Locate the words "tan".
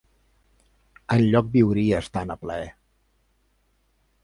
2.17-2.35